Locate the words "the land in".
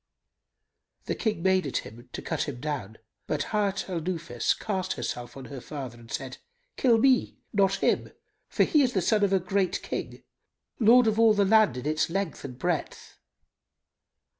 11.35-11.85